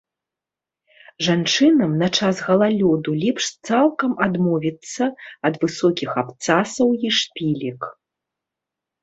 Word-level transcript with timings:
Жанчынам 1.25 1.91
на 2.01 2.07
час 2.19 2.35
галалёду 2.47 3.11
лепш 3.25 3.45
цалкам 3.69 4.11
адмовіцца 4.27 5.03
ад 5.51 5.61
высокіх 5.67 6.09
абцасаў 6.25 6.89
і 7.05 7.15
шпілек. 7.21 7.81